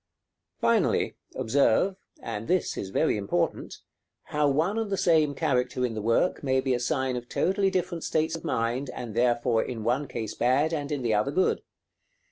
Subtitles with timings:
[0.59, 3.75] Finally, observe and this is very important
[4.23, 7.69] how one and the same character in the work may be a sign of totally
[7.69, 11.61] different states of mind, and therefore in one case bad, and in the other good.